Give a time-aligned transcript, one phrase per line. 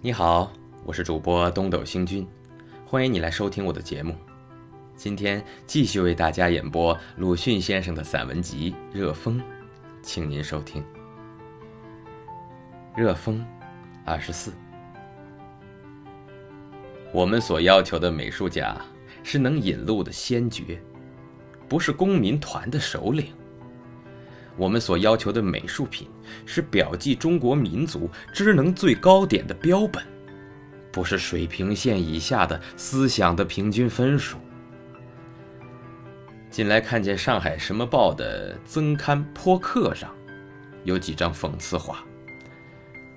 [0.00, 0.52] 你好，
[0.84, 2.24] 我是主播东斗星君，
[2.86, 4.14] 欢迎你来收听我的节目。
[4.94, 9.40] 今天继续为大家演播鲁迅先生的散文集《热风》，
[10.00, 10.80] 请您收听
[12.96, 13.40] 《热风》
[14.04, 14.52] 二十四。
[17.12, 18.80] 我们所要求的美术家
[19.24, 20.80] 是能引路的先觉，
[21.68, 23.32] 不是公民团的首领。
[24.58, 26.08] 我们所要求的美术品
[26.44, 30.04] 是表记中国民族知能最高点的标本，
[30.92, 34.36] 不是水平线以下的思想的平均分数。
[36.50, 40.12] 近来看见《上海什么报》的增刊颇客上，
[40.82, 42.04] 有几张讽刺画，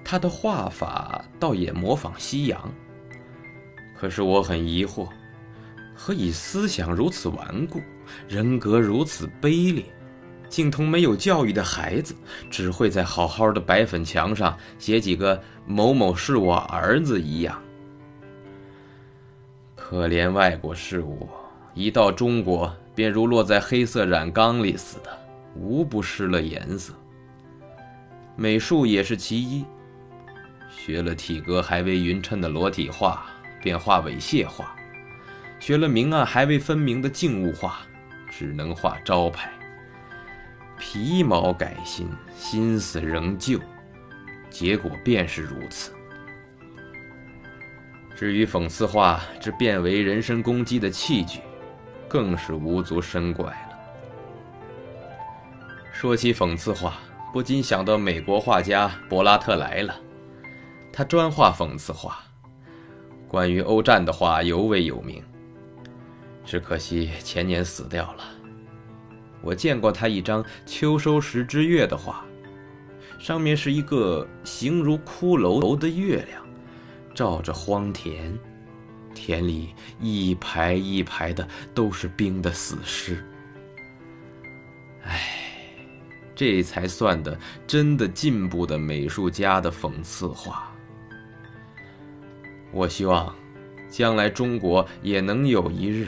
[0.05, 2.71] 他的画法倒也模仿西洋。
[3.98, 5.08] 可是我很疑惑，
[5.96, 7.82] 何以思想如此顽固，
[8.27, 9.84] 人格如此卑劣？
[10.52, 12.14] 竟同没有教育的孩子，
[12.50, 17.60] 只会在好好的白粉墙上写几个“某某是我儿子”一样。
[19.77, 21.29] 可怜外国事物，
[21.74, 25.18] 一到中国便如落在黑色染缸里似的，
[25.55, 26.94] 无不失了颜色。
[28.35, 29.63] 美术也是其一，
[30.70, 33.26] 学了体格还未匀称的裸体画，
[33.62, 34.66] 便画猥亵画；
[35.62, 37.79] 学了明暗还未分明的静物画，
[38.29, 39.49] 只能画招牌。
[40.82, 43.60] 皮毛改新，心思仍旧，
[44.49, 45.93] 结果便是如此。
[48.15, 51.40] 至于讽刺画之变为人身攻击的器具，
[52.07, 53.77] 更是无足深怪了。
[55.93, 56.95] 说起讽刺画，
[57.32, 59.95] 不禁想到美国画家柏拉特来了，
[60.91, 62.18] 他专画讽刺画，
[63.27, 65.23] 关于欧战的画尤为有名。
[66.44, 68.23] 只可惜前年死掉了。
[69.42, 72.24] 我见过他一张秋收时之月的画，
[73.18, 76.46] 上面是一个形如骷髅头的月亮，
[77.14, 78.38] 照着荒田，
[79.14, 79.69] 田里
[80.00, 83.24] 一排一排的都是冰的死尸。
[85.03, 85.19] 唉，
[86.35, 90.72] 这才算的真的进步的美术家的讽刺画。
[92.72, 93.35] 我希望，
[93.90, 96.07] 将来中国也能有一日。